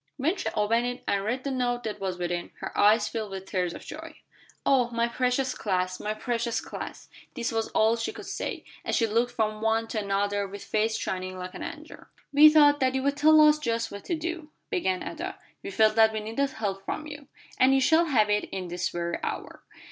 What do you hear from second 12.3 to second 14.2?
"We thought that you'd tell us just what to